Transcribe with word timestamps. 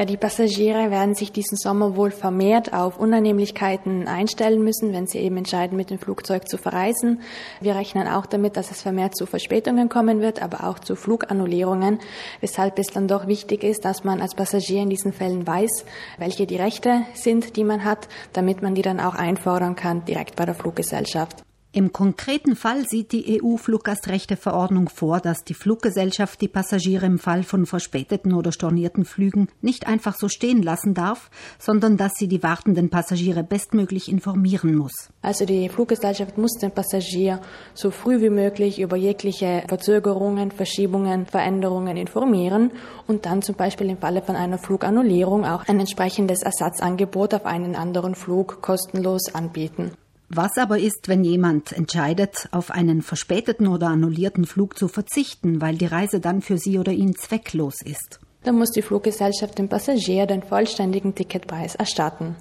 Ja, 0.00 0.06
die 0.06 0.16
Passagiere 0.16 0.90
werden 0.90 1.14
sich 1.14 1.30
diesen 1.30 1.58
Sommer 1.58 1.94
wohl 1.94 2.10
vermehrt 2.10 2.72
auf 2.72 2.98
Unannehmlichkeiten 2.98 4.08
einstellen 4.08 4.64
müssen, 4.64 4.94
wenn 4.94 5.06
sie 5.06 5.18
eben 5.18 5.36
entscheiden, 5.36 5.76
mit 5.76 5.90
dem 5.90 5.98
Flugzeug 5.98 6.48
zu 6.48 6.56
verreisen. 6.56 7.20
Wir 7.60 7.74
rechnen 7.74 8.08
auch 8.08 8.24
damit, 8.24 8.56
dass 8.56 8.70
es 8.70 8.80
vermehrt 8.80 9.14
zu 9.14 9.26
Verspätungen 9.26 9.90
kommen 9.90 10.22
wird, 10.22 10.40
aber 10.40 10.66
auch 10.66 10.78
zu 10.78 10.96
Flugannullierungen, 10.96 11.98
weshalb 12.40 12.78
es 12.78 12.86
dann 12.86 13.08
doch 13.08 13.26
wichtig 13.26 13.62
ist, 13.62 13.84
dass 13.84 14.02
man 14.02 14.22
als 14.22 14.34
Passagier 14.34 14.80
in 14.80 14.88
diesen 14.88 15.12
Fällen 15.12 15.46
weiß, 15.46 15.84
welche 16.16 16.46
die 16.46 16.56
Rechte 16.56 17.02
sind, 17.12 17.56
die 17.56 17.64
man 17.64 17.84
hat, 17.84 18.08
damit 18.32 18.62
man 18.62 18.74
die 18.74 18.80
dann 18.80 19.00
auch 19.00 19.16
einfordern 19.16 19.76
kann 19.76 20.06
direkt 20.06 20.34
bei 20.34 20.46
der 20.46 20.54
Fluggesellschaft. 20.54 21.44
Im 21.72 21.92
konkreten 21.92 22.56
Fall 22.56 22.84
sieht 22.88 23.12
die 23.12 23.40
EU-Fluggastrechteverordnung 23.40 24.88
vor, 24.88 25.20
dass 25.20 25.44
die 25.44 25.54
Fluggesellschaft 25.54 26.40
die 26.40 26.48
Passagiere 26.48 27.06
im 27.06 27.20
Fall 27.20 27.44
von 27.44 27.64
verspäteten 27.64 28.32
oder 28.32 28.50
stornierten 28.50 29.04
Flügen 29.04 29.46
nicht 29.62 29.86
einfach 29.86 30.16
so 30.16 30.28
stehen 30.28 30.64
lassen 30.64 30.94
darf, 30.94 31.30
sondern 31.60 31.96
dass 31.96 32.14
sie 32.16 32.26
die 32.26 32.42
wartenden 32.42 32.90
Passagiere 32.90 33.44
bestmöglich 33.44 34.10
informieren 34.10 34.74
muss. 34.74 35.10
Also 35.22 35.44
die 35.44 35.68
Fluggesellschaft 35.68 36.38
muss 36.38 36.54
den 36.54 36.72
Passagier 36.72 37.40
so 37.72 37.92
früh 37.92 38.20
wie 38.20 38.30
möglich 38.30 38.80
über 38.80 38.96
jegliche 38.96 39.62
Verzögerungen, 39.68 40.50
Verschiebungen, 40.50 41.26
Veränderungen 41.26 41.96
informieren 41.96 42.72
und 43.06 43.26
dann 43.26 43.42
zum 43.42 43.54
Beispiel 43.54 43.90
im 43.90 43.98
Falle 43.98 44.22
von 44.22 44.34
einer 44.34 44.58
Flugannullierung 44.58 45.44
auch 45.44 45.68
ein 45.68 45.78
entsprechendes 45.78 46.42
Ersatzangebot 46.42 47.32
auf 47.32 47.46
einen 47.46 47.76
anderen 47.76 48.16
Flug 48.16 48.60
kostenlos 48.60 49.32
anbieten. 49.32 49.92
Was 50.32 50.58
aber 50.58 50.78
ist, 50.78 51.08
wenn 51.08 51.24
jemand 51.24 51.72
entscheidet, 51.72 52.48
auf 52.52 52.70
einen 52.70 53.02
verspäteten 53.02 53.66
oder 53.66 53.88
annullierten 53.88 54.46
Flug 54.46 54.78
zu 54.78 54.86
verzichten, 54.86 55.60
weil 55.60 55.76
die 55.76 55.86
Reise 55.86 56.20
dann 56.20 56.40
für 56.40 56.56
sie 56.56 56.78
oder 56.78 56.92
ihn 56.92 57.16
zwecklos 57.16 57.82
ist? 57.82 58.20
Dann 58.44 58.56
muss 58.56 58.70
die 58.70 58.82
Fluggesellschaft 58.82 59.58
dem 59.58 59.68
Passagier 59.68 60.26
den 60.26 60.44
vollständigen 60.44 61.16
Ticketpreis 61.16 61.74
erstatten. 61.74 62.36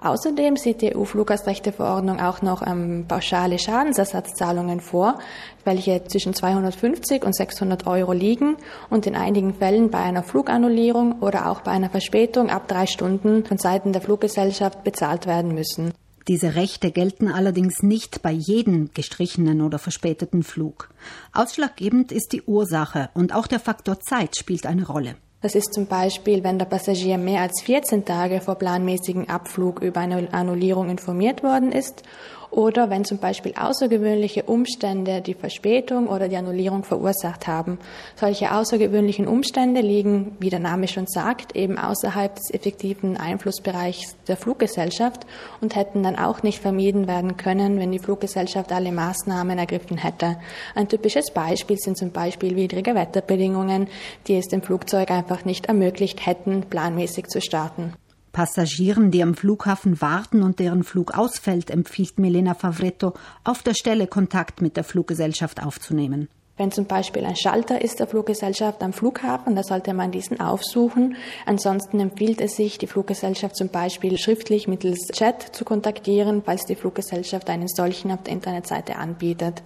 Außerdem 0.00 0.56
sieht 0.56 0.80
die 0.80 0.96
EU-Fluggastrechteverordnung 0.96 2.20
auch 2.20 2.40
noch 2.40 2.66
ähm, 2.66 3.04
pauschale 3.06 3.58
Schadensersatzzahlungen 3.58 4.80
vor, 4.80 5.18
welche 5.66 6.02
zwischen 6.04 6.32
250 6.32 7.22
und 7.22 7.36
600 7.36 7.86
Euro 7.86 8.14
liegen 8.14 8.56
und 8.88 9.06
in 9.06 9.14
einigen 9.14 9.52
Fällen 9.52 9.90
bei 9.90 9.98
einer 9.98 10.22
Flugannullierung 10.22 11.20
oder 11.20 11.50
auch 11.50 11.60
bei 11.60 11.72
einer 11.72 11.90
Verspätung 11.90 12.48
ab 12.48 12.66
drei 12.66 12.86
Stunden 12.86 13.44
von 13.44 13.58
Seiten 13.58 13.92
der 13.92 14.00
Fluggesellschaft 14.00 14.84
bezahlt 14.84 15.26
werden 15.26 15.54
müssen. 15.54 15.92
Diese 16.30 16.54
Rechte 16.54 16.92
gelten 16.92 17.26
allerdings 17.26 17.82
nicht 17.82 18.22
bei 18.22 18.30
jedem 18.30 18.90
gestrichenen 18.94 19.62
oder 19.62 19.80
verspäteten 19.80 20.44
Flug. 20.44 20.88
Ausschlaggebend 21.32 22.12
ist 22.12 22.32
die 22.32 22.42
Ursache 22.42 23.10
und 23.14 23.34
auch 23.34 23.48
der 23.48 23.58
Faktor 23.58 23.98
Zeit 23.98 24.36
spielt 24.36 24.64
eine 24.64 24.86
Rolle. 24.86 25.16
Das 25.40 25.56
ist 25.56 25.74
zum 25.74 25.86
Beispiel, 25.86 26.44
wenn 26.44 26.60
der 26.60 26.66
Passagier 26.66 27.18
mehr 27.18 27.40
als 27.40 27.62
14 27.62 28.04
Tage 28.04 28.40
vor 28.40 28.54
planmäßigen 28.54 29.28
Abflug 29.28 29.82
über 29.82 29.98
eine 29.98 30.32
Annullierung 30.32 30.88
informiert 30.88 31.42
worden 31.42 31.72
ist 31.72 32.04
oder 32.50 32.90
wenn 32.90 33.04
zum 33.04 33.18
Beispiel 33.18 33.54
außergewöhnliche 33.56 34.44
Umstände 34.44 35.20
die 35.20 35.34
Verspätung 35.34 36.08
oder 36.08 36.28
die 36.28 36.36
Annullierung 36.36 36.84
verursacht 36.84 37.46
haben. 37.46 37.78
Solche 38.16 38.52
außergewöhnlichen 38.52 39.28
Umstände 39.28 39.80
liegen, 39.80 40.36
wie 40.40 40.50
der 40.50 40.58
Name 40.58 40.88
schon 40.88 41.06
sagt, 41.06 41.54
eben 41.54 41.78
außerhalb 41.78 42.34
des 42.34 42.50
effektiven 42.50 43.16
Einflussbereichs 43.16 44.16
der 44.26 44.36
Fluggesellschaft 44.36 45.26
und 45.60 45.76
hätten 45.76 46.02
dann 46.02 46.16
auch 46.16 46.42
nicht 46.42 46.60
vermieden 46.60 47.06
werden 47.06 47.36
können, 47.36 47.78
wenn 47.78 47.92
die 47.92 47.98
Fluggesellschaft 47.98 48.72
alle 48.72 48.92
Maßnahmen 48.92 49.58
ergriffen 49.58 49.98
hätte. 49.98 50.36
Ein 50.74 50.88
typisches 50.88 51.30
Beispiel 51.30 51.78
sind 51.78 51.96
zum 51.96 52.10
Beispiel 52.10 52.56
widrige 52.56 52.94
Wetterbedingungen, 52.94 53.88
die 54.26 54.36
es 54.36 54.48
dem 54.48 54.62
Flugzeug 54.62 55.10
einfach 55.10 55.44
nicht 55.44 55.66
ermöglicht 55.66 56.26
hätten, 56.26 56.62
planmäßig 56.68 57.28
zu 57.28 57.40
starten. 57.40 57.92
Passagieren, 58.32 59.10
die 59.10 59.22
am 59.22 59.34
Flughafen 59.34 60.00
warten 60.00 60.42
und 60.42 60.58
deren 60.58 60.84
Flug 60.84 61.16
ausfällt, 61.16 61.70
empfiehlt 61.70 62.18
Milena 62.18 62.54
Favretto, 62.54 63.14
auf 63.44 63.62
der 63.62 63.74
Stelle 63.74 64.06
Kontakt 64.06 64.62
mit 64.62 64.76
der 64.76 64.84
Fluggesellschaft 64.84 65.62
aufzunehmen. 65.62 66.28
Wenn 66.60 66.70
zum 66.70 66.84
Beispiel 66.84 67.24
ein 67.24 67.36
Schalter 67.36 67.80
ist 67.80 68.00
der 68.00 68.06
Fluggesellschaft 68.06 68.82
am 68.82 68.92
Flughafen, 68.92 69.56
da 69.56 69.62
sollte 69.62 69.94
man 69.94 70.10
diesen 70.10 70.40
aufsuchen. 70.40 71.16
Ansonsten 71.46 71.98
empfiehlt 72.00 72.42
es 72.42 72.54
sich, 72.54 72.76
die 72.76 72.86
Fluggesellschaft 72.86 73.56
zum 73.56 73.70
Beispiel 73.70 74.18
schriftlich 74.18 74.68
mittels 74.68 75.08
Chat 75.08 75.42
zu 75.56 75.64
kontaktieren, 75.64 76.42
falls 76.44 76.66
die 76.66 76.74
Fluggesellschaft 76.74 77.48
einen 77.48 77.66
solchen 77.66 78.10
auf 78.10 78.24
der 78.24 78.34
Internetseite 78.34 78.96
anbietet. 78.96 79.62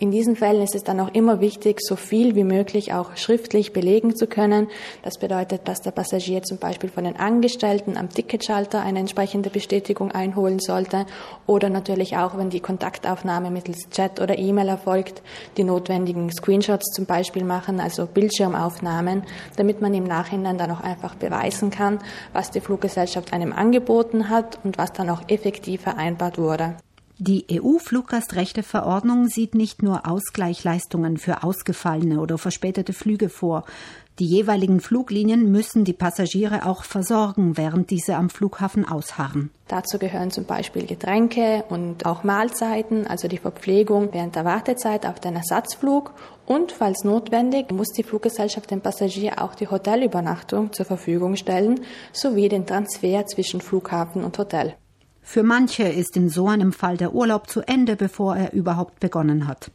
In 0.00 0.12
diesen 0.12 0.36
Fällen 0.36 0.62
ist 0.62 0.76
es 0.76 0.84
dann 0.84 1.00
auch 1.00 1.12
immer 1.12 1.40
wichtig, 1.40 1.80
so 1.80 1.96
viel 1.96 2.36
wie 2.36 2.44
möglich 2.44 2.92
auch 2.92 3.16
schriftlich 3.16 3.72
belegen 3.72 4.14
zu 4.14 4.28
können. 4.28 4.68
Das 5.02 5.18
bedeutet, 5.18 5.66
dass 5.66 5.80
der 5.80 5.90
Passagier 5.90 6.44
zum 6.44 6.58
Beispiel 6.58 6.88
von 6.88 7.02
den 7.02 7.16
Angestellten 7.16 7.96
am 7.96 8.08
Ticketschalter 8.08 8.80
eine 8.80 9.00
entsprechende 9.00 9.50
Bestätigung 9.50 10.12
einholen 10.12 10.60
sollte 10.60 11.04
oder 11.48 11.68
natürlich 11.68 12.16
auch, 12.16 12.38
wenn 12.38 12.48
die 12.48 12.60
Kontaktaufnahme 12.60 13.50
mittels 13.50 13.90
Chat 13.90 14.20
oder 14.20 14.38
E-Mail 14.38 14.68
erfolgt, 14.68 15.20
die 15.56 15.64
notwendigen 15.64 16.30
Screenshots 16.30 16.92
zum 16.92 17.04
Beispiel 17.04 17.42
machen, 17.42 17.80
also 17.80 18.06
Bildschirmaufnahmen, 18.06 19.24
damit 19.56 19.80
man 19.80 19.94
im 19.94 20.04
Nachhinein 20.04 20.58
dann 20.58 20.70
auch 20.70 20.80
einfach 20.80 21.16
beweisen 21.16 21.70
kann, 21.70 21.98
was 22.32 22.52
die 22.52 22.60
Fluggesellschaft 22.60 23.32
einem 23.32 23.52
angeboten 23.52 24.28
hat 24.28 24.60
und 24.62 24.78
was 24.78 24.92
dann 24.92 25.10
auch 25.10 25.22
effektiv 25.26 25.80
vereinbart 25.82 26.38
wurde. 26.38 26.76
Die 27.20 27.46
EU-Fluggastrechteverordnung 27.50 29.26
sieht 29.26 29.56
nicht 29.56 29.82
nur 29.82 30.08
Ausgleichleistungen 30.08 31.16
für 31.16 31.42
ausgefallene 31.42 32.20
oder 32.20 32.38
verspätete 32.38 32.92
Flüge 32.92 33.28
vor. 33.28 33.64
Die 34.20 34.24
jeweiligen 34.24 34.78
Fluglinien 34.78 35.50
müssen 35.50 35.84
die 35.84 35.92
Passagiere 35.92 36.64
auch 36.64 36.84
versorgen, 36.84 37.56
während 37.56 37.90
diese 37.90 38.14
am 38.14 38.30
Flughafen 38.30 38.84
ausharren. 38.84 39.50
Dazu 39.66 39.98
gehören 39.98 40.30
zum 40.30 40.44
Beispiel 40.44 40.86
Getränke 40.86 41.64
und 41.68 42.06
auch 42.06 42.22
Mahlzeiten, 42.22 43.08
also 43.08 43.26
die 43.26 43.38
Verpflegung 43.38 44.10
während 44.12 44.36
der 44.36 44.44
Wartezeit 44.44 45.04
auf 45.04 45.18
den 45.18 45.34
Ersatzflug. 45.34 46.14
Und 46.46 46.70
falls 46.70 47.02
notwendig, 47.02 47.72
muss 47.72 47.88
die 47.88 48.04
Fluggesellschaft 48.04 48.70
dem 48.70 48.80
Passagier 48.80 49.42
auch 49.42 49.56
die 49.56 49.68
Hotelübernachtung 49.68 50.72
zur 50.72 50.86
Verfügung 50.86 51.34
stellen, 51.34 51.80
sowie 52.12 52.48
den 52.48 52.64
Transfer 52.64 53.26
zwischen 53.26 53.60
Flughafen 53.60 54.22
und 54.22 54.38
Hotel. 54.38 54.76
Für 55.30 55.42
manche 55.42 55.82
ist 55.82 56.16
in 56.16 56.30
so 56.30 56.48
einem 56.48 56.72
Fall 56.72 56.96
der 56.96 57.12
Urlaub 57.12 57.50
zu 57.50 57.60
Ende, 57.60 57.96
bevor 57.96 58.34
er 58.34 58.54
überhaupt 58.54 58.98
begonnen 58.98 59.46
hat. 59.46 59.70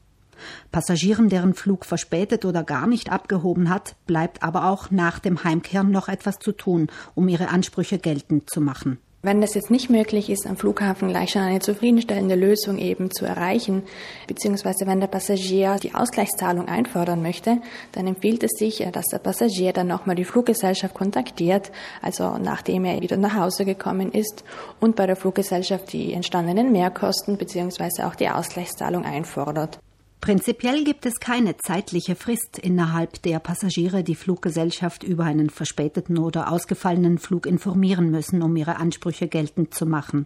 Passagieren, 0.71 1.29
deren 1.29 1.53
Flug 1.53 1.85
verspätet 1.85 2.43
oder 2.43 2.63
gar 2.63 2.87
nicht 2.87 3.11
abgehoben 3.11 3.69
hat, 3.69 3.95
bleibt 4.07 4.41
aber 4.41 4.65
auch 4.65 4.89
nach 4.89 5.19
dem 5.19 5.43
Heimkehren 5.43 5.91
noch 5.91 6.09
etwas 6.09 6.39
zu 6.39 6.53
tun, 6.53 6.87
um 7.13 7.27
ihre 7.27 7.49
Ansprüche 7.49 7.99
geltend 7.99 8.49
zu 8.49 8.61
machen. 8.61 8.97
Wenn 9.25 9.39
das 9.39 9.53
jetzt 9.53 9.71
nicht 9.71 9.89
möglich 9.89 10.29
ist, 10.29 10.45
am 10.45 10.57
Flughafen 10.57 11.07
gleich 11.07 11.31
schon 11.31 11.43
eine 11.43 11.61
zufriedenstellende 11.61 12.35
Lösung 12.35 12.77
eben 12.77 13.09
zu 13.09 13.23
erreichen, 13.23 13.83
beziehungsweise 14.27 14.85
wenn 14.85 14.99
der 14.99 15.07
Passagier 15.07 15.77
die 15.81 15.95
Ausgleichszahlung 15.95 16.67
einfordern 16.67 17.21
möchte, 17.21 17.61
dann 17.93 18.05
empfiehlt 18.05 18.43
es 18.43 18.51
sich, 18.59 18.85
dass 18.91 19.05
der 19.05 19.19
Passagier 19.19 19.71
dann 19.71 19.87
nochmal 19.87 20.17
die 20.17 20.25
Fluggesellschaft 20.25 20.93
kontaktiert, 20.93 21.71
also 22.01 22.37
nachdem 22.37 22.83
er 22.83 23.01
wieder 23.01 23.15
nach 23.15 23.35
Hause 23.35 23.63
gekommen 23.63 24.11
ist 24.11 24.43
und 24.81 24.97
bei 24.97 25.07
der 25.07 25.15
Fluggesellschaft 25.15 25.93
die 25.93 26.11
entstandenen 26.11 26.73
Mehrkosten 26.73 27.37
beziehungsweise 27.37 28.05
auch 28.05 28.15
die 28.15 28.27
Ausgleichszahlung 28.27 29.05
einfordert. 29.05 29.79
Prinzipiell 30.23 30.85
gibt 30.85 31.05
es 31.05 31.19
keine 31.19 31.57
zeitliche 31.57 32.15
Frist, 32.15 32.57
innerhalb 32.57 33.21
der 33.23 33.39
Passagiere 33.39 34.05
die 34.05 34.15
Fluggesellschaft 34.15 35.03
über 35.03 35.25
einen 35.25 35.49
verspäteten 35.49 36.17
oder 36.17 36.49
ausgefallenen 36.49 37.17
Flug 37.17 37.45
informieren 37.45 38.09
müssen, 38.09 38.41
um 38.41 38.55
ihre 38.55 38.77
Ansprüche 38.77 39.27
geltend 39.27 39.73
zu 39.73 39.85
machen. 39.85 40.25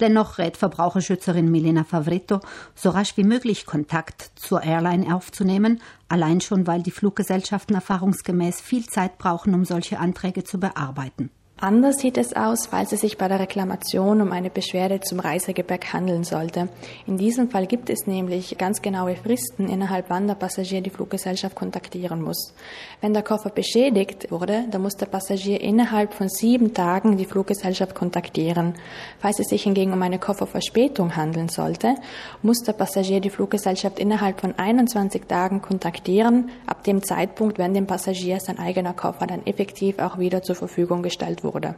Dennoch 0.00 0.38
rät 0.38 0.56
Verbraucherschützerin 0.56 1.52
Milena 1.52 1.84
Favretto, 1.84 2.40
so 2.74 2.90
rasch 2.90 3.16
wie 3.16 3.22
möglich 3.22 3.64
Kontakt 3.64 4.32
zur 4.34 4.64
Airline 4.64 5.14
aufzunehmen, 5.14 5.80
allein 6.08 6.40
schon 6.40 6.66
weil 6.66 6.82
die 6.82 6.90
Fluggesellschaften 6.90 7.76
erfahrungsgemäß 7.76 8.60
viel 8.60 8.86
Zeit 8.86 9.18
brauchen, 9.18 9.54
um 9.54 9.64
solche 9.64 10.00
Anträge 10.00 10.42
zu 10.42 10.58
bearbeiten. 10.58 11.30
Anders 11.64 12.00
sieht 12.00 12.18
es 12.18 12.34
aus, 12.34 12.66
falls 12.66 12.90
es 12.90 13.02
sich 13.02 13.18
bei 13.18 13.28
der 13.28 13.38
Reklamation 13.38 14.20
um 14.20 14.32
eine 14.32 14.50
Beschwerde 14.50 14.98
zum 14.98 15.20
Reisegepäck 15.20 15.92
handeln 15.92 16.24
sollte. 16.24 16.68
In 17.06 17.18
diesem 17.18 17.50
Fall 17.50 17.68
gibt 17.68 17.88
es 17.88 18.08
nämlich 18.08 18.58
ganz 18.58 18.82
genaue 18.82 19.14
Fristen, 19.14 19.68
innerhalb 19.68 20.10
wann 20.10 20.26
der 20.26 20.34
Passagier 20.34 20.80
die 20.80 20.90
Fluggesellschaft 20.90 21.54
kontaktieren 21.54 22.20
muss. 22.20 22.52
Wenn 23.00 23.14
der 23.14 23.22
Koffer 23.22 23.50
beschädigt 23.50 24.32
wurde, 24.32 24.64
dann 24.72 24.82
muss 24.82 24.96
der 24.96 25.06
Passagier 25.06 25.60
innerhalb 25.60 26.14
von 26.14 26.28
sieben 26.28 26.74
Tagen 26.74 27.16
die 27.16 27.26
Fluggesellschaft 27.26 27.94
kontaktieren. 27.94 28.74
Falls 29.20 29.38
es 29.38 29.46
sich 29.46 29.62
hingegen 29.62 29.92
um 29.92 30.02
eine 30.02 30.18
Kofferverspätung 30.18 31.14
handeln 31.14 31.48
sollte, 31.48 31.94
muss 32.42 32.58
der 32.64 32.72
Passagier 32.72 33.20
die 33.20 33.30
Fluggesellschaft 33.30 34.00
innerhalb 34.00 34.40
von 34.40 34.58
21 34.58 35.26
Tagen 35.28 35.62
kontaktieren, 35.62 36.50
ab 36.66 36.82
dem 36.82 37.04
Zeitpunkt, 37.04 37.58
wenn 37.58 37.72
dem 37.72 37.86
Passagier 37.86 38.40
sein 38.40 38.58
eigener 38.58 38.94
Koffer 38.94 39.28
dann 39.28 39.46
effektiv 39.46 40.00
auch 40.00 40.18
wieder 40.18 40.42
zur 40.42 40.56
Verfügung 40.56 41.04
gestellt 41.04 41.44
wurde 41.44 41.51
wurde 41.54 41.76